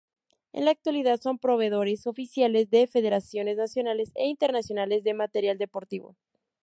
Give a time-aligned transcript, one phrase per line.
[0.51, 6.15] En la actualidad son proveedores oficiales de federaciones nacionales e internacionales de material deportivo.